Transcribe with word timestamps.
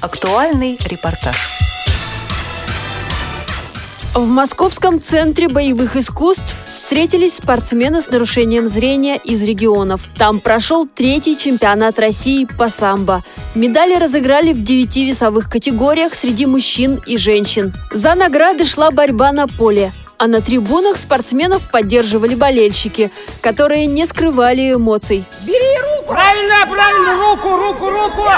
Актуальный 0.00 0.78
репортаж. 0.86 1.36
В 4.14 4.26
Московском 4.26 4.98
центре 5.00 5.46
боевых 5.46 5.94
искусств 5.94 6.54
встретились 6.72 7.36
спортсмены 7.36 8.00
с 8.00 8.08
нарушением 8.08 8.66
зрения 8.66 9.18
из 9.18 9.42
регионов. 9.42 10.00
Там 10.16 10.40
прошел 10.40 10.86
третий 10.86 11.36
чемпионат 11.36 11.98
России 11.98 12.48
по 12.58 12.70
самбо. 12.70 13.22
Медали 13.54 13.94
разыграли 13.96 14.54
в 14.54 14.64
девяти 14.64 15.04
весовых 15.04 15.50
категориях 15.50 16.14
среди 16.14 16.46
мужчин 16.46 16.98
и 17.06 17.18
женщин. 17.18 17.74
За 17.92 18.14
награды 18.14 18.64
шла 18.64 18.90
борьба 18.90 19.32
на 19.32 19.46
поле 19.48 19.92
а 20.16 20.26
на 20.26 20.42
трибунах 20.42 20.98
спортсменов 20.98 21.62
поддерживали 21.70 22.34
болельщики, 22.34 23.10
которые 23.40 23.86
не 23.86 24.04
скрывали 24.04 24.74
эмоций. 24.74 25.24
Бери 25.46 25.78
руку! 25.78 26.12
Правильно, 26.12 26.66
правильно, 26.70 27.14
руку, 27.14 27.56
руку, 27.56 27.88
руку! 27.88 28.28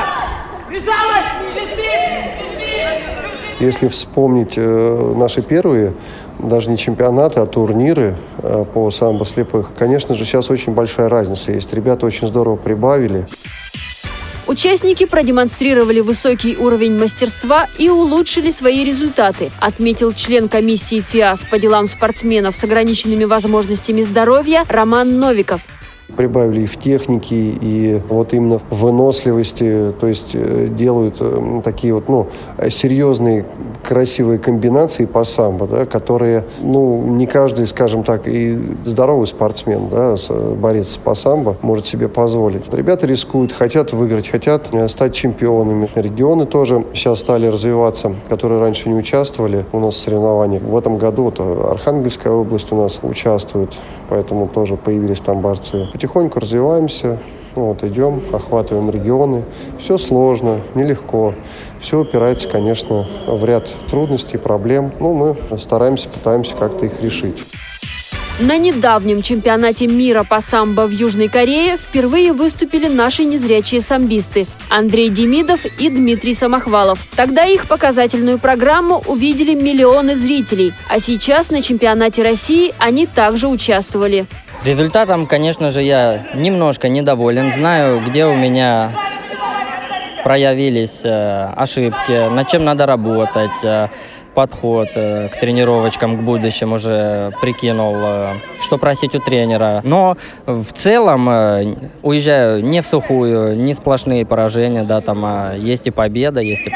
Если 3.61 3.89
вспомнить 3.89 4.55
э, 4.57 5.15
наши 5.17 5.43
первые, 5.43 5.95
даже 6.39 6.71
не 6.71 6.77
чемпионаты, 6.77 7.41
а 7.41 7.47
турниры 7.47 8.17
э, 8.39 8.65
по 8.73 8.91
самбо 8.91 9.25
слепых, 9.25 9.71
конечно 9.79 10.15
же, 10.15 10.25
сейчас 10.25 10.51
очень 10.51 10.73
большая 10.73 11.09
разница 11.09 11.53
есть. 11.53 11.73
Ребята 11.73 12.07
очень 12.07 12.27
здорово 12.27 12.57
прибавили. 12.57 13.27
Участники 14.49 15.07
продемонстрировали 15.07 16.01
высокий 16.01 16.57
уровень 16.57 16.99
мастерства 16.99 17.69
и 17.79 17.89
улучшили 17.89 18.51
свои 18.51 18.85
результаты, 18.85 19.51
отметил 19.61 20.13
член 20.13 20.49
комиссии 20.49 21.01
ФИАС 21.01 21.45
по 21.45 21.59
делам 21.59 21.87
спортсменов 21.87 22.57
с 22.57 22.65
ограниченными 22.65 23.25
возможностями 23.25 24.03
здоровья 24.03 24.65
Роман 24.69 25.21
Новиков 25.21 25.61
прибавили 26.17 26.63
и 26.63 26.67
в 26.67 26.77
технике, 26.77 27.35
и 27.37 28.01
вот 28.09 28.35
именно 28.35 28.61
в 28.71 28.83
выносливости, 28.93 29.93
то 29.99 30.07
есть 30.07 30.33
э, 30.35 30.69
делают 30.69 31.17
э, 31.21 31.61
такие 31.65 31.95
вот, 31.95 32.09
ну, 32.09 32.29
серьезные, 32.69 33.45
красивые 33.83 34.39
комбинации 34.39 35.07
по 35.07 35.25
самбо, 35.25 35.67
да, 35.67 35.87
которые, 35.87 36.45
ну, 36.61 37.03
не 37.05 37.27
каждый, 37.27 37.67
скажем 37.67 38.05
так, 38.05 38.29
и 38.29 38.59
здоровый 38.85 39.27
спортсмен, 39.27 39.89
да, 39.91 40.17
борец 40.57 40.97
по 40.97 41.15
самбо 41.15 41.57
может 41.63 41.87
себе 41.87 42.09
позволить. 42.09 42.73
Ребята 42.73 43.07
рискуют, 43.07 43.53
хотят 43.53 43.93
выиграть, 43.93 44.29
хотят 44.29 44.69
э, 44.73 44.89
стать 44.89 45.15
чемпионами. 45.15 45.89
Регионы 45.95 46.47
тоже 46.47 46.85
сейчас 46.95 47.21
стали 47.21 47.47
развиваться, 47.47 48.15
которые 48.29 48.61
раньше 48.61 48.89
не 48.89 48.95
участвовали 48.95 49.65
у 49.73 49.81
нас 49.81 49.95
в 49.95 49.99
соревнованиях. 49.99 50.63
В 50.63 50.77
этом 50.77 50.99
году 50.99 51.25
вот 51.25 51.41
Архангельская 51.41 52.33
область 52.33 52.73
у 52.73 52.77
нас 52.77 52.99
участвует, 53.03 53.73
поэтому 54.09 54.49
тоже 54.49 54.77
появились 54.77 55.21
там 55.21 55.41
борцы 55.41 55.89
потихоньку 56.03 56.41
развиваемся, 56.41 57.21
вот, 57.55 57.85
идем, 57.85 58.25
охватываем 58.33 58.91
регионы. 58.91 59.45
Все 59.79 59.99
сложно, 59.99 60.61
нелегко. 60.75 61.33
Все 61.81 62.01
упирается, 62.01 62.49
конечно, 62.49 63.07
в 63.29 63.45
ряд 63.45 63.69
трудностей, 63.89 64.37
проблем. 64.37 64.91
Но 64.99 65.13
мы 65.13 65.37
стараемся, 65.61 66.09
пытаемся 66.09 66.57
как-то 66.57 66.87
их 66.87 67.01
решить. 67.01 67.37
На 68.41 68.59
недавнем 68.59 69.23
чемпионате 69.23 69.87
мира 69.87 70.25
по 70.29 70.41
самбо 70.41 70.89
в 70.89 70.91
Южной 70.91 71.29
Корее 71.29 71.77
впервые 71.77 72.33
выступили 72.33 72.89
наши 72.89 73.25
незрячие 73.25 73.81
самбисты 73.81 74.49
Андрей 74.69 75.09
Демидов 75.09 75.65
и 75.79 75.89
Дмитрий 75.89 76.35
Самохвалов. 76.35 76.99
Тогда 77.15 77.45
их 77.45 77.69
показательную 77.69 78.41
программу 78.41 79.05
увидели 79.07 79.55
миллионы 79.55 80.17
зрителей, 80.17 80.73
а 80.89 80.99
сейчас 80.99 81.51
на 81.51 81.63
чемпионате 81.63 82.25
России 82.25 82.75
они 82.79 83.07
также 83.07 83.47
участвовали. 83.47 84.27
Результатом, 84.65 85.27
конечно 85.27 85.73
же, 85.73 85.83
я 85.83 86.25
немножко 86.35 86.89
недоволен. 86.89 87.53
Знаю, 87.53 88.01
где 88.01 88.27
у 88.27 88.37
меня 88.37 88.93
проявились 90.23 91.01
э, 91.05 91.53
ошибки, 91.57 92.31
над 92.31 92.47
чем 92.47 92.65
надо 92.65 92.87
работать, 92.87 93.65
э, 93.65 93.89
подход 94.35 94.89
э, 94.95 95.31
к 95.31 95.41
тренировочкам, 95.41 96.17
к 96.17 96.21
будущему 96.21 96.77
уже 96.77 97.33
прикинул, 97.41 97.97
что 98.61 98.79
просить 98.79 99.17
у 99.17 99.19
тренера. 99.19 99.81
Но 99.83 100.17
в 100.47 100.73
целом 100.73 101.27
уезжаю 102.03 102.65
не 102.65 102.83
в 102.83 102.87
сухую, 102.87 103.57
не 103.57 103.75
сплошные 103.75 104.25
поражения, 104.25 104.85
да, 104.85 105.01
там 105.01 105.25
а 105.25 105.55
есть 105.57 105.89
и 105.89 105.91
победа, 105.91 106.41
есть 106.41 106.69
и 106.69 106.71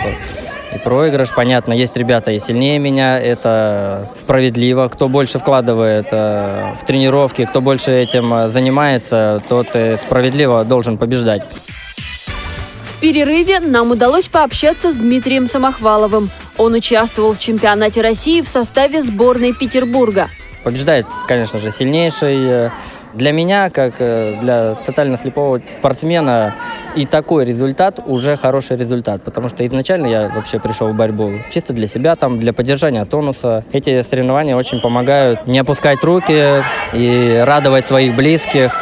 и 0.75 0.79
проигрыш. 0.79 1.31
Понятно, 1.35 1.73
есть 1.73 1.97
ребята 1.97 2.31
и 2.33 2.41
сильнее 2.41 2.79
меня, 2.79 3.19
это 3.19 4.11
справедливо. 4.17 4.89
Кто 4.89 5.09
больше 5.09 5.39
вкладывает 5.39 6.09
э, 6.11 6.75
в 6.81 6.87
тренировки, 6.87 7.45
кто 7.45 7.61
больше 7.61 7.93
этим 7.93 8.33
э, 8.33 8.49
занимается, 8.49 9.43
тот 9.49 9.69
э, 9.75 9.97
справедливо 9.97 10.65
должен 10.65 10.99
побеждать. 10.99 11.49
В 12.85 13.01
перерыве 13.01 13.61
нам 13.61 13.91
удалось 13.91 14.27
пообщаться 14.29 14.91
с 14.91 14.95
Дмитрием 14.95 15.47
Самохваловым. 15.47 16.31
Он 16.57 16.75
участвовал 16.75 17.35
в 17.35 17.39
чемпионате 17.39 18.01
России 18.01 18.41
в 18.41 18.49
составе 18.49 19.03
сборной 19.03 19.53
Петербурга. 19.53 20.29
Побеждает, 20.65 21.07
конечно 21.29 21.59
же, 21.59 21.71
сильнейший 21.71 22.71
для 23.17 23.33
меня, 23.33 23.71
как 23.71 23.95
э, 23.99 24.39
для 24.41 24.75
тотально 24.75 25.17
слепого 25.17 25.61
спортсмена, 25.75 26.55
и 26.95 27.07
такой 27.07 27.45
результат 27.45 28.01
уже 28.05 28.37
хороший 28.37 28.77
результат, 28.77 29.23
потому 29.23 29.49
что 29.49 29.67
изначально 29.67 30.07
я 30.07 30.29
вообще 30.29 30.61
пришел 30.61 30.89
в 30.89 30.95
борьбу 30.95 31.33
чисто 31.51 31.73
для 31.73 31.87
себя, 31.87 32.15
там, 32.15 32.39
для 32.39 32.53
поддержания 32.53 33.05
тонуса. 33.05 33.65
Эти 33.73 34.03
соревнования 34.03 34.57
очень 34.57 34.81
помогают 34.81 35.47
не 35.47 35.59
опускать 35.59 36.05
руки 36.05 36.63
и 36.93 37.43
радовать 37.45 37.87
своих 37.87 38.15
близких. 38.15 38.79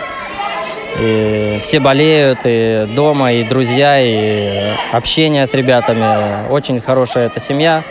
И 1.01 1.59
все 1.61 1.81
болеют, 1.81 2.41
и 2.45 2.89
дома, 2.95 3.33
и 3.33 3.43
друзья, 3.43 4.01
и 4.01 4.75
общение 4.93 5.45
с 5.47 5.55
ребятами. 5.55 6.49
Очень 6.51 6.81
хорошая 6.81 7.27
эта 7.27 7.41
семья, 7.41 7.83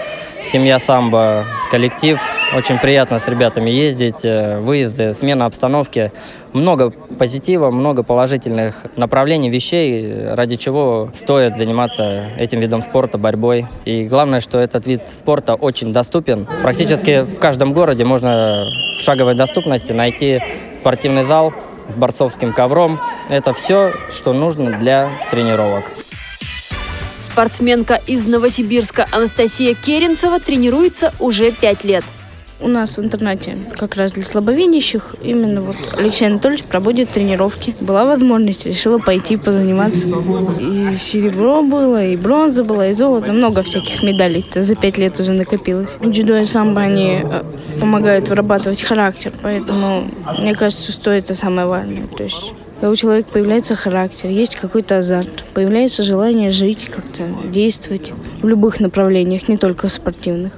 семья 0.42 0.80
самбо, 0.80 1.44
коллектив– 1.70 2.22
очень 2.56 2.78
приятно 2.78 3.19
с 3.19 3.28
ребятами 3.28 3.69
ездить, 3.69 4.24
э, 4.24 4.59
выезды, 4.59 5.14
смена 5.14 5.46
обстановки. 5.46 6.12
Много 6.53 6.91
позитива, 6.91 7.72
много 7.72 8.03
положительных 8.03 8.86
направлений, 8.96 9.50
вещей, 9.50 10.30
ради 10.34 10.56
чего 10.58 11.09
стоит 11.13 11.58
заниматься 11.58 12.30
этим 12.38 12.59
видом 12.59 12.84
спорта, 12.84 13.18
борьбой. 13.18 13.66
И 13.86 14.03
главное, 14.06 14.40
что 14.40 14.59
этот 14.59 14.86
вид 14.86 15.08
спорта 15.08 15.56
очень 15.56 15.94
доступен. 15.94 16.47
Практически 16.62 17.22
в 17.22 17.40
каждом 17.40 17.74
городе 17.74 18.06
можно 18.06 18.66
в 18.97 19.02
шаговой 19.02 19.36
доступности 19.36 19.92
найти 19.92 20.40
спортивный 20.78 21.24
зал 21.24 21.53
с 21.90 21.96
борцовским 21.96 22.53
ковром. 22.53 23.00
Это 23.30 23.53
все, 23.53 23.94
что 24.12 24.34
нужно 24.34 24.78
для 24.78 25.09
тренировок. 25.31 25.92
Спортсменка 27.19 28.00
из 28.06 28.28
Новосибирска 28.28 29.08
Анастасия 29.12 29.74
Керенцева 29.74 30.40
тренируется 30.40 31.13
уже 31.19 31.52
пять 31.52 31.84
лет. 31.84 32.03
У 32.63 32.69
нас 32.69 32.96
в 32.96 33.03
интернате 33.03 33.57
как 33.78 33.97
раз 33.97 34.13
для 34.13 34.24
слабовидящих 34.24 35.16
именно 35.22 35.59
вот 35.59 35.75
Алексей 35.97 36.25
Анатольевич 36.28 36.63
проводит 36.63 37.09
тренировки. 37.09 37.75
Была 37.81 38.06
возможность, 38.06 38.66
решила 38.66 39.00
пойти 39.00 39.35
позаниматься. 39.35 40.07
И 40.62 40.96
серебро 40.97 41.62
было, 41.62 42.06
и 42.06 42.16
бронза 42.16 42.63
была, 42.63 42.88
и 42.88 42.94
золото. 42.94 43.34
Много 43.34 43.63
всяких 43.63 44.01
медалей 44.01 44.46
-то 44.50 44.62
за 44.62 44.75
пять 44.75 44.97
лет 44.97 45.19
уже 45.19 45.34
накопилось. 45.34 45.97
Дзюдо 46.01 46.38
и 46.38 46.46
самбо, 46.46 46.79
они 46.79 47.19
э, 47.22 47.44
помогают 47.81 48.29
вырабатывать 48.29 48.81
характер, 48.81 49.34
поэтому 49.41 50.09
мне 50.40 50.56
кажется, 50.56 50.94
что 50.94 51.12
это 51.12 51.35
самое 51.35 51.68
важное. 51.68 52.07
То 52.07 52.24
есть 52.24 52.53
когда 52.84 52.91
у 52.91 52.95
человека 52.97 53.30
появляется 53.31 53.75
характер, 53.75 54.30
есть 54.30 54.57
какой-то 54.57 54.97
азарт, 54.97 55.45
появляется 55.53 56.03
желание 56.03 56.50
жить, 56.50 56.90
как-то 56.94 57.24
действовать 57.50 58.12
в 58.41 58.47
любых 58.47 58.81
направлениях, 58.81 59.47
не 59.47 59.57
только 59.57 59.88
в 59.88 59.91
спортивных. 59.94 60.51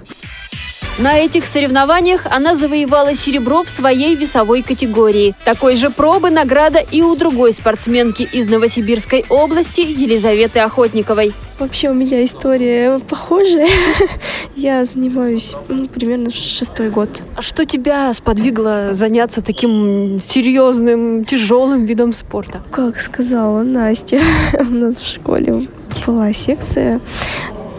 На 0.98 1.18
этих 1.18 1.46
соревнованиях 1.46 2.26
она 2.32 2.56
завоевала 2.56 3.16
серебро 3.16 3.64
в 3.64 3.70
своей 3.70 4.16
весовой 4.16 4.62
категории. 4.62 5.36
Такой 5.44 5.76
же 5.76 5.90
пробы 5.90 6.30
награда 6.30 6.80
и 6.80 7.02
у 7.02 7.14
другой 7.18 7.52
спортсменки 7.52 8.24
из 8.24 8.48
Новосибирской 8.48 9.26
области 9.28 9.82
Елизаветы 9.82 10.60
Охотниковой. 10.60 11.34
Вообще 11.60 11.90
у 11.90 11.94
меня 11.94 12.24
история 12.24 13.00
похожая. 13.00 13.68
Я 14.56 14.86
занимаюсь 14.86 15.54
ну, 15.68 15.90
примерно 15.90 16.32
шестой 16.32 16.90
год. 16.90 17.24
А 17.36 17.42
что 17.42 17.66
тебя 17.66 18.14
сподвигло 18.14 18.94
заняться 18.94 19.42
таким 19.42 20.22
серьезным, 20.22 21.26
тяжелым 21.26 21.84
видом 21.84 22.14
спорта? 22.14 22.62
Как 22.72 23.02
сказала 23.02 23.64
Настя, 23.64 24.22
у 24.62 24.64
нас 24.64 24.96
в 24.96 25.06
школе 25.06 25.68
была 26.08 26.32
секция, 26.32 27.02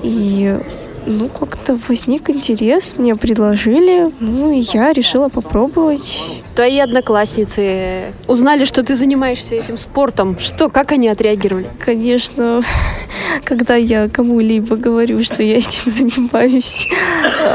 и 0.02 0.58
ну, 1.06 1.28
как-то 1.28 1.78
возник 1.88 2.28
интерес, 2.30 2.94
мне 2.98 3.16
предложили, 3.16 4.12
ну, 4.20 4.52
и 4.52 4.64
я 4.72 4.92
решила 4.92 5.28
попробовать. 5.28 6.20
Твои 6.54 6.78
одноклассницы 6.78 8.12
узнали, 8.26 8.64
что 8.64 8.82
ты 8.82 8.94
занимаешься 8.94 9.54
этим 9.54 9.76
спортом. 9.76 10.38
Что, 10.38 10.68
как 10.68 10.92
они 10.92 11.08
отреагировали? 11.08 11.68
Конечно, 11.78 12.62
когда 13.44 13.76
я 13.76 14.08
кому-либо 14.08 14.76
говорю, 14.76 15.22
что 15.22 15.42
я 15.42 15.58
этим 15.58 15.82
занимаюсь, 15.90 16.88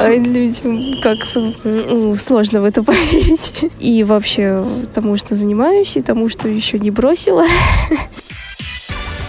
а 0.01 0.09
людям 0.09 1.01
как-то 1.01 1.53
ну, 1.63 2.15
сложно 2.15 2.61
в 2.61 2.65
это 2.65 2.83
поверить. 2.83 3.53
И 3.79 4.03
вообще 4.03 4.63
тому, 4.93 5.17
что 5.17 5.35
занимаюсь, 5.35 5.97
и 5.97 6.01
тому, 6.01 6.29
что 6.29 6.47
еще 6.47 6.79
не 6.79 6.91
бросила. 6.91 7.45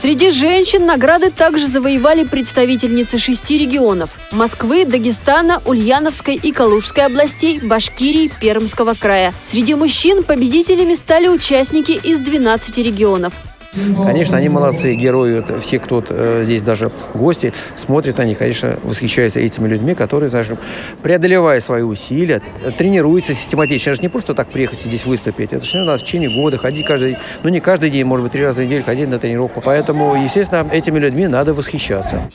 Среди 0.02 0.32
женщин 0.32 0.84
награды 0.84 1.30
также 1.30 1.68
завоевали 1.68 2.24
представительницы 2.24 3.18
шести 3.18 3.56
регионов– 3.56 4.10
Москвы, 4.32 4.84
Дагестана, 4.84 5.62
Ульяновской 5.64 6.34
и 6.34 6.50
Калужской 6.50 7.04
областей, 7.04 7.60
Башкирии, 7.60 8.28
Пермского 8.40 8.94
края. 8.94 9.32
Среди 9.44 9.76
мужчин 9.76 10.24
победителями 10.24 10.94
стали 10.94 11.28
участники 11.28 11.92
из 11.92 12.18
12 12.18 12.78
регионов– 12.78 13.32
Конечно, 13.72 14.36
они 14.36 14.48
молодцы, 14.48 14.94
герои. 14.94 15.42
Все, 15.60 15.78
кто 15.78 16.04
э, 16.06 16.42
здесь 16.44 16.62
даже 16.62 16.90
гости, 17.14 17.54
смотрят 17.76 18.18
них, 18.18 18.38
конечно, 18.38 18.78
восхищаются 18.82 19.40
этими 19.40 19.66
людьми, 19.66 19.94
которые, 19.94 20.28
знаешь, 20.28 20.48
преодолевая 21.02 21.60
свои 21.60 21.82
усилия, 21.82 22.42
тренируются 22.76 23.32
систематично. 23.32 23.90
Это 23.90 23.96
же 23.96 24.02
не 24.02 24.08
просто 24.08 24.34
так 24.34 24.48
приехать 24.48 24.82
здесь 24.82 25.06
выступить. 25.06 25.52
Это 25.52 25.64
же 25.64 25.78
надо 25.84 25.98
в 25.98 26.02
течение 26.02 26.30
года 26.30 26.58
ходить 26.58 26.86
каждый, 26.86 27.16
ну 27.42 27.48
не 27.48 27.60
каждый 27.60 27.90
день, 27.90 28.04
может 28.04 28.24
быть, 28.24 28.32
три 28.32 28.44
раза 28.44 28.62
в 28.62 28.64
неделю 28.66 28.84
ходить 28.84 29.08
на 29.08 29.18
тренировку. 29.18 29.62
Поэтому, 29.62 30.22
естественно, 30.22 30.66
этими 30.70 30.98
людьми 30.98 31.26
надо 31.26 31.54
восхищаться. 31.54 32.28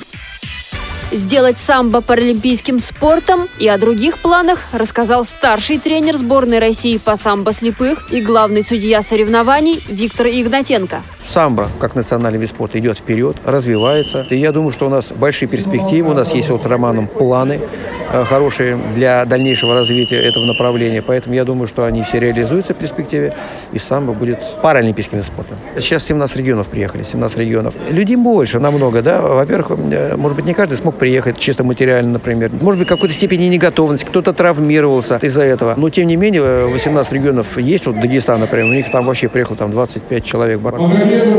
Сделать 1.11 1.57
самбо 1.57 2.01
паралимпийским 2.01 2.79
спортом 2.79 3.47
и 3.59 3.67
о 3.69 3.77
других 3.77 4.19
планах 4.19 4.59
рассказал 4.73 5.23
старший 5.23 5.77
тренер 5.77 6.17
сборной 6.17 6.59
России 6.59 6.97
по 6.97 7.15
самбо 7.15 7.53
слепых 7.53 8.11
и 8.11 8.19
главный 8.19 8.61
судья 8.61 9.01
соревнований 9.01 9.81
Виктор 9.87 10.27
Игнатенко. 10.27 11.01
Самбо, 11.27 11.67
как 11.79 11.93
национальный 11.95 12.39
вид 12.39 12.49
спорта, 12.49 12.79
идет 12.79 12.97
вперед, 12.97 13.35
развивается. 13.43 14.25
И 14.29 14.37
я 14.37 14.53
думаю, 14.53 14.71
что 14.71 14.87
у 14.87 14.89
нас 14.89 15.11
большие 15.11 15.49
перспективы. 15.49 16.11
У 16.11 16.13
нас 16.13 16.33
есть 16.33 16.49
вот 16.49 16.63
с 16.63 16.65
Романом 16.65 17.07
планы 17.07 17.59
э, 18.13 18.23
хорошие 18.23 18.77
для 18.95 19.25
дальнейшего 19.25 19.73
развития 19.73 20.21
этого 20.21 20.45
направления. 20.45 21.01
Поэтому 21.01 21.35
я 21.35 21.43
думаю, 21.43 21.67
что 21.67 21.83
они 21.83 22.03
все 22.03 22.19
реализуются 22.19 22.73
в 22.73 22.77
перспективе. 22.77 23.35
И 23.73 23.77
самбо 23.77 24.13
будет 24.13 24.39
паралимпийским 24.61 25.21
спорта. 25.21 25.55
Сейчас 25.75 26.05
17 26.05 26.37
регионов 26.37 26.69
приехали, 26.69 27.03
17 27.03 27.37
регионов. 27.39 27.75
Людей 27.89 28.15
больше 28.15 28.59
намного, 28.59 29.01
да. 29.01 29.21
Во-первых, 29.21 29.77
э, 29.77 30.15
может 30.15 30.37
быть, 30.37 30.45
не 30.45 30.53
каждый 30.53 30.77
смог 30.77 30.96
приехать 30.97 31.37
чисто 31.37 31.63
материально, 31.63 32.13
например. 32.13 32.51
Может 32.61 32.79
быть, 32.79 32.87
какой-то 32.87 33.13
степени 33.13 33.45
неготовности, 33.45 34.05
кто-то 34.05 34.33
травмировался 34.33 35.19
из-за 35.21 35.43
этого. 35.43 35.73
Но, 35.77 35.89
тем 35.89 36.07
не 36.07 36.15
менее, 36.15 36.65
18 36.67 37.13
регионов 37.13 37.57
есть. 37.57 37.85
Вот 37.85 37.99
Дагестан, 37.99 38.39
например, 38.39 38.71
у 38.71 38.73
них 38.73 38.91
там 38.91 39.05
вообще 39.05 39.29
приехало 39.29 39.57
там 39.57 39.71
25 39.71 40.23
человек. 40.23 40.59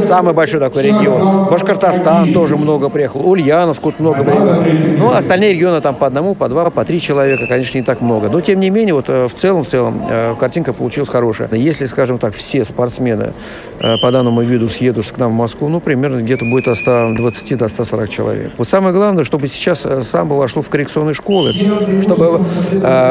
Самый 0.01 0.35
большой 0.35 0.61
такой 0.61 0.85
регион. 0.85 1.49
Башкортостан 1.51 2.33
тоже 2.33 2.57
много 2.57 2.89
приехал. 2.89 3.29
Ульяновск 3.29 3.83
тут 3.83 4.01
много 4.01 4.25
приехал. 4.25 4.63
Ну, 4.99 5.13
остальные 5.13 5.55
регионы 5.55 5.81
там 5.81 5.95
по 5.95 6.07
одному, 6.07 6.35
по 6.35 6.49
два, 6.49 6.71
по 6.71 6.85
три 6.85 7.01
человека, 7.01 7.47
конечно, 7.47 7.79
не 7.79 7.85
так 7.85 8.01
много. 8.01 8.29
Но, 8.29 8.41
тем 8.41 8.61
не 8.61 8.71
менее, 8.71 8.95
вот 8.95 9.09
э, 9.09 9.29
в 9.29 9.35
целом, 9.35 9.63
в 9.63 9.67
целом, 9.67 10.07
э, 10.09 10.35
картинка 10.39 10.73
получилась 10.73 11.09
хорошая. 11.09 11.49
Если, 11.53 11.87
скажем 11.87 12.19
так, 12.19 12.35
все 12.35 12.65
спортсмены 12.65 13.33
э, 13.81 13.97
по 14.01 14.11
данному 14.11 14.43
виду 14.43 14.69
съедут 14.69 15.11
к 15.11 15.19
нам 15.19 15.33
в 15.33 15.35
Москву, 15.35 15.69
ну, 15.69 15.81
примерно 15.81 16.21
где-то 16.21 16.45
будет 16.45 16.69
от 16.69 16.79
120 16.79 17.57
до 17.59 17.69
140 17.69 18.09
человек. 18.09 18.53
Вот 18.57 18.69
самое 18.69 18.95
главное, 18.95 19.25
чтобы 19.25 19.48
сейчас 19.49 19.87
самбо 20.03 20.35
вошло 20.35 20.63
в 20.63 20.69
коррекционные 20.69 21.15
школы, 21.15 21.55
чтобы 22.03 22.45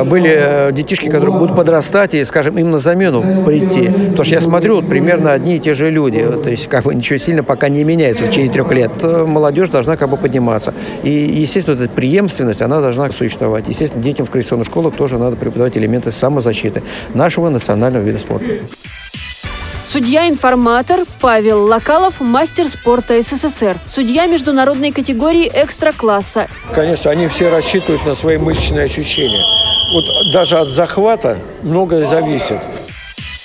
были 0.06 0.72
детишки, 0.72 1.10
которые 1.10 1.38
будут 1.38 1.56
подрастать 1.56 2.13
и, 2.13 2.24
скажем, 2.24 2.57
им 2.57 2.72
на 2.72 2.80
замену 2.80 3.44
прийти. 3.45 3.88
Потому 3.88 4.24
что 4.24 4.34
я 4.34 4.42
смотрю, 4.42 4.75
вот 4.75 4.89
примерно 4.89 5.34
одни 5.34 5.57
и 5.57 5.60
те 5.60 5.74
же 5.74 5.89
люди. 5.89 6.24
То 6.44 6.50
есть 6.50 6.68
как 6.68 6.84
бы 6.86 6.95
ничего 6.95 7.18
сильно 7.18 7.44
пока 7.44 7.69
не 7.69 7.84
меняется 7.84 8.24
в 8.24 8.30
течение 8.30 8.51
трех 8.51 8.72
лет. 8.72 8.92
Молодежь 9.04 9.69
должна 9.69 9.98
как 9.98 10.10
бы 10.10 10.18
подниматься. 10.18 10.74
И, 11.04 11.10
естественно, 11.10 11.75
эта 11.81 11.89
преемственность, 11.89 12.62
она 12.62 12.81
должна 12.81 13.12
существовать. 13.12 13.68
Естественно, 13.68 14.04
детям 14.04 14.25
в 14.25 14.31
коррекционных 14.31 14.68
школах 14.68 14.95
тоже 14.95 15.18
надо 15.18 15.36
преподавать 15.36 15.78
элементы 15.78 16.12
самозащиты 16.12 16.84
нашего 17.13 17.50
национального 17.50 18.04
вида 18.04 18.19
спорта. 18.19 18.45
Судья-информатор 19.89 21.06
Павел 21.22 21.63
Локалов, 21.63 22.19
мастер 22.19 22.68
спорта 22.68 23.22
СССР. 23.22 23.78
Судья 23.86 24.25
международной 24.25 24.92
категории 24.92 25.50
экстра-класса. 25.54 26.48
Конечно, 26.74 27.10
они 27.10 27.30
все 27.30 27.48
рассчитывают 27.48 28.06
на 28.06 28.13
свои 28.13 28.36
мышечные 28.36 28.84
ощущения. 28.84 29.42
Вот 29.94 30.34
даже 30.34 30.57
от 30.57 30.68
захвата 30.68 31.38
многое 31.62 32.06
зависит. 32.06 32.60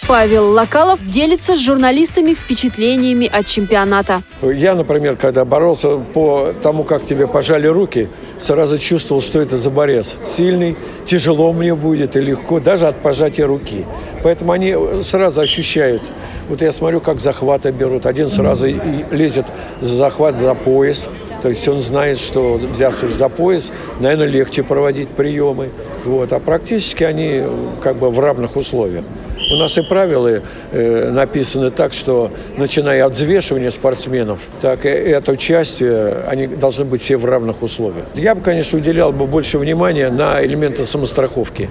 Павел 0.09 0.51
Локалов 0.51 0.99
делится 1.07 1.57
с 1.57 1.61
журналистами 1.61 2.35
впечатлениями 2.35 3.31
от 3.33 3.47
чемпионата. 3.47 4.23
Я, 4.43 4.75
например, 4.75 5.15
когда 5.15 5.45
боролся 5.45 5.99
по 5.99 6.53
тому, 6.61 6.83
как 6.83 7.07
тебе 7.07 7.29
пожали 7.29 7.69
руки, 7.69 8.09
сразу 8.43 8.79
чувствовал, 8.79 9.21
что 9.23 9.41
это 9.41 9.57
за 9.57 9.71
борец. 9.71 10.17
Сильный, 10.25 10.77
тяжело 11.07 11.53
мне 11.53 11.75
будет 11.75 12.17
и 12.17 12.21
легко, 12.21 12.61
даже 12.61 12.87
от 12.89 12.97
пожатия 12.97 13.47
руки. 13.47 13.85
Поэтому 14.23 14.53
они 14.53 14.77
сразу 15.03 15.41
ощущают. 15.41 16.03
Вот 16.49 16.61
я 16.61 16.73
смотрю, 16.73 17.01
как 17.01 17.21
захваты 17.21 17.71
берут. 17.71 18.07
Один 18.07 18.29
сразу 18.29 18.67
и 18.67 18.77
лезет 19.11 19.47
за 19.81 19.97
захват 19.97 20.35
за 20.39 20.55
пояс. 20.55 21.09
То 21.43 21.49
есть 21.49 21.67
он 21.67 21.81
знает, 21.81 22.19
что 22.19 22.55
взявшись 22.55 23.15
за 23.15 23.29
пояс, 23.29 23.73
наверное, 24.01 24.27
легче 24.27 24.63
проводить 24.63 25.09
приемы. 25.09 25.71
Вот. 26.05 26.33
А 26.33 26.39
практически 26.39 27.05
они 27.05 27.43
как 27.81 27.97
бы 27.97 28.11
в 28.11 28.19
равных 28.19 28.57
условиях. 28.57 29.05
У 29.53 29.57
нас 29.57 29.77
и 29.77 29.83
правила 29.83 30.43
э, 30.73 31.11
написаны 31.11 31.71
так, 31.71 31.93
что 31.93 32.31
начиная 32.57 33.05
от 33.05 33.13
взвешивания 33.13 33.71
спортсменов, 33.71 34.41
так 34.63 34.87
и 34.87 34.89
эту 34.89 35.37
часть 35.37 35.83
они 35.83 36.47
должны 36.47 36.87
быть 36.87 37.03
все 37.03 37.19
в 37.19 37.25
равных 37.27 37.63
условиях. 37.63 38.07
Я 38.15 38.35
бы, 38.35 38.41
конечно, 38.41 38.79
уделял 38.79 39.13
бы 39.13 39.27
больше 39.27 39.59
внимания 39.59 40.11
на 40.11 40.43
элементы 40.43 40.85
самостраховки. 40.85 41.69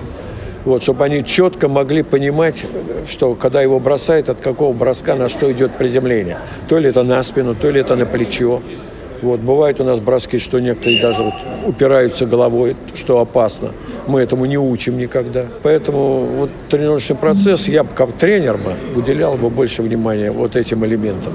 Вот, 0.63 0.83
чтобы 0.83 1.05
они 1.05 1.25
четко 1.25 1.67
могли 1.67 2.03
понимать, 2.03 2.65
что 3.09 3.33
когда 3.33 3.63
его 3.63 3.79
бросают, 3.79 4.29
от 4.29 4.41
какого 4.41 4.73
броска 4.73 5.15
на 5.15 5.27
что 5.27 5.51
идет 5.51 5.71
приземление. 5.71 6.37
То 6.69 6.77
ли 6.77 6.89
это 6.89 7.01
на 7.01 7.23
спину, 7.23 7.55
то 7.55 7.71
ли 7.71 7.81
это 7.81 7.95
на 7.95 8.05
плечо. 8.05 8.61
Вот, 9.21 9.39
бывают 9.39 9.79
у 9.79 9.83
нас 9.83 9.99
броски, 9.99 10.39
что 10.39 10.59
некоторые 10.59 11.01
даже 11.01 11.23
вот 11.23 11.33
упираются 11.65 12.25
головой, 12.25 12.75
что 12.95 13.19
опасно. 13.19 13.71
Мы 14.07 14.21
этому 14.21 14.45
не 14.45 14.57
учим 14.57 14.97
никогда. 14.97 15.45
Поэтому 15.61 16.25
вот 16.25 16.49
тренировочный 16.69 17.15
процесс 17.15 17.67
я 17.67 17.83
бы 17.83 17.93
как 17.93 18.13
тренер 18.13 18.57
бы 18.57 18.75
уделял 18.95 19.35
бы 19.35 19.49
больше 19.49 19.83
внимания 19.83 20.31
вот 20.31 20.55
этим 20.55 20.85
элементам. 20.85 21.33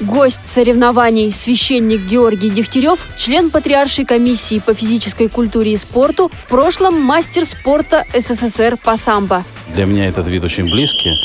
Гость 0.00 0.46
соревнований 0.46 1.30
священник 1.30 2.00
Георгий 2.00 2.50
Дегтярев, 2.50 3.06
член 3.16 3.50
Патриаршей 3.50 4.04
комиссии 4.04 4.58
по 4.58 4.74
физической 4.74 5.28
культуре 5.28 5.72
и 5.72 5.76
спорту, 5.76 6.30
в 6.34 6.48
прошлом 6.48 7.00
мастер 7.00 7.44
спорта 7.44 8.04
СССР 8.12 8.76
по 8.82 8.96
самбо. 8.96 9.44
Для 9.74 9.86
меня 9.86 10.06
этот 10.06 10.26
вид 10.26 10.42
очень 10.42 10.64
близкий. 10.64 11.16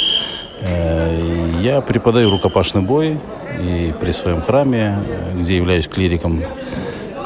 Я 1.62 1.82
преподаю 1.82 2.30
рукопашный 2.30 2.82
бой 2.82 3.18
и 3.60 3.94
при 4.00 4.12
своем 4.12 4.42
храме, 4.42 5.00
э, 5.08 5.40
где 5.40 5.56
являюсь 5.56 5.88
клириком 5.88 6.44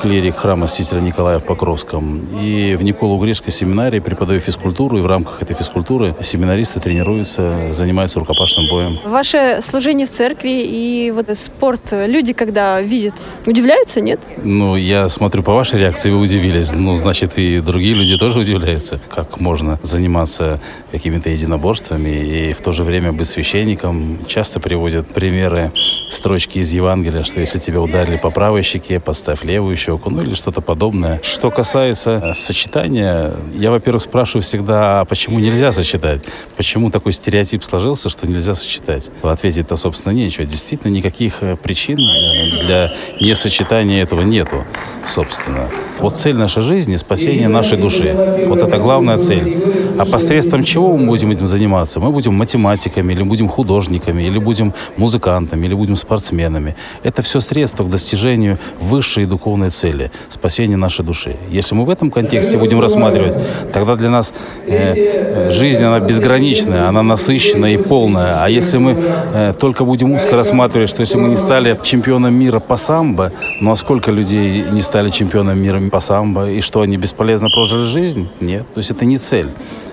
клирик 0.01 0.36
храма 0.38 0.65
Святителя 0.65 1.00
Николая 1.00 1.38
в 1.38 1.43
Покровском. 1.43 2.27
И 2.41 2.75
в 2.75 2.84
Николу-Греческой 2.84 3.53
семинарии 3.53 4.00
преподаю 4.00 4.39
физкультуру, 4.39 4.98
и 4.98 5.01
в 5.01 5.05
рамках 5.05 5.43
этой 5.43 5.55
физкультуры 5.55 6.15
семинаристы 6.22 6.79
тренируются, 6.79 7.72
занимаются 7.74 8.20
рукопашным 8.20 8.67
боем. 8.67 8.98
Ваше 9.05 9.60
служение 9.62 10.08
в 10.08 10.10
церкви 10.10 10.63
и 10.65 11.12
вот 11.12 11.27
спорт 11.38 11.81
люди, 11.91 12.34
когда 12.34 12.81
видят, 12.81 13.13
удивляются, 13.46 14.01
нет? 14.01 14.20
Ну, 14.43 14.75
я 14.75 15.08
смотрю 15.08 15.43
по 15.43 15.53
вашей 15.53 15.77
реакции, 15.77 16.10
вы 16.10 16.20
удивились. 16.20 16.74
Ну, 16.74 16.96
значит, 16.96 17.38
и 17.38 17.60
другие 17.60 17.93
люди 17.93 18.17
тоже 18.17 18.39
удивляются, 18.39 19.00
как 19.08 19.39
можно 19.39 19.79
заниматься 19.84 20.60
какими-то 20.91 21.29
единоборствами 21.29 22.10
и 22.10 22.53
в 22.53 22.62
то 22.62 22.74
же 22.74 22.84
время 22.84 23.13
быть 23.13 23.29
священником. 23.29 24.25
Часто 24.27 24.60
приводят 24.60 25.08
примеры 25.13 25.72
строчки 26.10 26.58
из 26.58 26.72
Евангелия, 26.72 27.24
что 27.24 27.39
если 27.39 27.60
тебя 27.60 27.79
ударили 27.81 28.17
по 28.17 28.31
правой 28.31 28.63
щеке, 28.63 29.00
подставь 29.00 29.43
левую 29.43 29.77
щеку 29.77 29.90
щеку, 29.91 30.10
ну 30.10 30.21
или 30.21 30.33
что-то 30.33 30.62
подобное. 30.62 31.19
Что 31.24 31.51
касается 31.51 32.21
э, 32.24 32.33
сочетания, 32.33 33.33
я, 33.55 33.71
во-первых, 33.71 34.01
спрашиваю 34.03 34.43
всегда, 34.43 35.01
а 35.01 35.05
почему 35.05 35.39
нельзя 35.39 35.71
сочетать? 35.71 36.21
Почему 36.57 36.91
такой 36.91 37.13
стереотип 37.13 37.63
сложился, 37.63 38.10
что 38.10 38.27
нельзя 38.27 38.55
сочетать? 38.55 39.12
Ответить-то, 39.21 39.75
собственно, 39.75 40.13
нечего. 40.13 40.45
Действительно, 40.45 40.91
никаких 40.91 41.41
э, 41.41 41.55
причин 41.55 42.00
э, 42.00 42.65
для 42.65 42.93
несочетания 43.19 44.03
этого 44.03 44.21
нету, 44.21 44.63
собственно. 45.05 45.69
Вот 46.00 46.17
цель 46.17 46.36
нашей 46.36 46.63
жизни– 46.63 46.95
спасение 46.98 47.48
нашей 47.48 47.77
души. 47.77 48.45
Вот 48.48 48.60
это 48.60 48.77
главная 48.77 49.17
цель. 49.17 49.62
А 50.00 50.05
посредством 50.05 50.63
чего 50.63 50.98
мы 50.98 51.05
будем 51.05 51.29
этим 51.31 51.45
заниматься? 51.45 52.00
Мы 52.00 52.12
будем 52.12 52.33
математиками, 52.33 53.13
или 53.13 53.24
будем 53.24 53.48
художниками, 53.48 54.24
или 54.24 54.39
будем 54.39 54.74
музыкантами, 54.98 55.67
или 55.67 55.75
будем 55.75 55.95
спортсменами. 55.95 56.75
Это 57.03 57.21
все 57.21 57.39
средства 57.39 57.83
к 57.83 57.89
достижению 57.89 58.57
высшей 58.79 59.25
духовной 59.25 59.69
цели 59.69 59.80
цели– 59.81 60.11
спасение 60.29 60.77
нашей 60.77 61.05
души. 61.05 61.35
Если 61.50 61.75
мы 61.75 61.85
в 61.85 61.89
этом 61.89 62.11
контексте 62.11 62.57
будем 62.57 62.79
рассматривать, 62.79 63.33
тогда 63.73 63.95
для 63.95 64.09
нас 64.09 64.33
э, 64.67 64.93
э, 64.95 65.51
жизнь, 65.51 65.83
она 65.83 66.00
безграничная, 66.00 66.88
она 66.88 67.01
насыщенная 67.03 67.73
и 67.73 67.77
полная. 67.77 68.43
А 68.43 68.50
если 68.50 68.79
мы 68.79 68.91
э, 69.33 69.53
только 69.59 69.85
будем 69.85 70.13
узко 70.13 70.35
рассматривать, 70.35 70.89
что 70.89 71.01
если 71.01 71.17
мы 71.17 71.29
не 71.29 71.35
стали 71.35 71.79
чемпионом 71.83 72.33
мира 72.33 72.59
по 72.59 72.77
самбо, 72.77 73.31
ну 73.61 73.71
а 73.71 73.75
сколько 73.75 74.11
людей 74.11 74.65
не 74.71 74.81
стали 74.81 75.09
чемпионом 75.09 75.57
мира 75.57 75.81
по 75.91 76.00
самбо, 76.00 76.50
и 76.51 76.61
что 76.61 76.81
они 76.81 76.97
бесполезно 76.97 77.47
прожили 77.50 77.85
жизнь? 77.85 78.27
Нет. 78.39 78.65
То 78.73 78.79
есть 78.79 78.91
это 78.91 79.05
не 79.05 79.17
цель. 79.17 79.50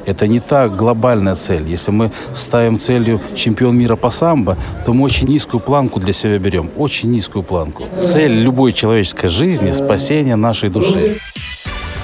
Это 0.09 0.27
не 0.27 0.41
та 0.41 0.69
глобальная 0.69 1.35
цель. 1.35 1.69
Если 1.69 1.91
мы 1.91 2.11
ставим 2.35 2.79
целью 2.79 3.21
чемпион 3.35 3.77
мира 3.77 3.95
по 3.95 4.11
самбо, 4.11 4.57
то 4.87 4.95
мы 4.95 5.05
очень 5.05 5.29
низкую 5.29 5.61
планку 5.61 6.01
для 6.01 6.15
себя 6.15 6.39
берем. 6.39 6.71
Очень 6.79 7.11
низкую 7.11 7.43
планку. 7.43 7.85
Цель 7.91 8.33
любой 8.33 8.73
человеческой 8.73 9.29
жизни– 9.29 9.71
спасение 9.73 10.37
нашей 10.37 10.71
души. 10.71 11.19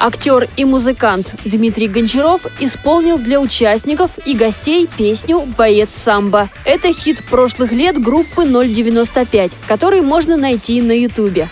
Актер 0.01 0.49
и 0.59 0.67
музыкант 0.67 1.35
Дмитрий 1.47 1.89
Гончаров 1.89 2.43
исполнил 2.61 3.17
для 3.17 3.41
участников 3.41 4.11
и 4.27 4.35
гостей 4.35 4.87
песню 4.99 5.43
«Боец 5.57 5.95
самбо». 5.95 6.51
Это 6.67 6.93
хит 6.93 7.25
прошлых 7.25 7.73
лет 7.73 7.99
группы 8.03 8.45
095, 8.45 9.53
который 9.67 10.03
можно 10.03 10.37
найти 10.37 10.83
на 10.83 10.93
ютубе. 10.93 11.49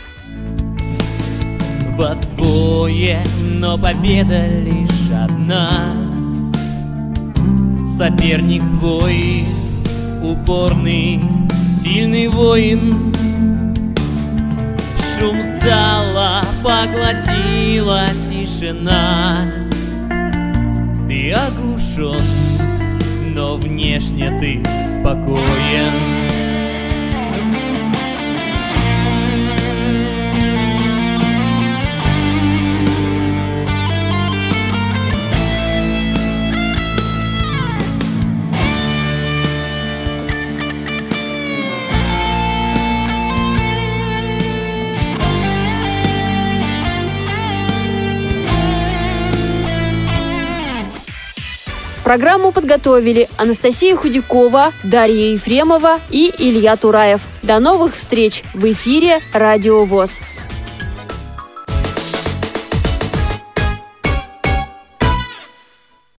Вас 1.97 2.19
двое, 2.37 3.21
но 3.59 3.79
победа 3.79 4.49
лишь 4.49 4.91
одна 5.15 6.12
Соперник 8.03 8.63
твой 8.81 9.45
упорный, 10.25 11.23
сильный 11.71 12.27
воин. 12.27 13.15
Шум 14.99 15.37
зала 15.63 16.43
поглотила 16.65 18.09
тишина. 18.29 19.53
Ты 21.07 21.31
оглушен, 21.31 22.21
но 23.37 23.55
внешне 23.57 24.37
ты 24.41 24.61
спокоен 24.99 26.22
Программу 52.13 52.53
подготовили 52.53 53.27
Анастасия 53.39 53.97
Худякова, 53.97 54.75
Дарья 54.85 55.33
Ефремова 55.33 55.99
и 56.11 56.31
Илья 56.37 56.77
Тураев. 56.77 57.23
До 57.43 57.59
новых 57.59 57.97
встреч 57.97 58.43
в 58.53 58.71
эфире 58.71 59.21
«Радио 59.33 59.87
ВОЗ». 59.87 60.21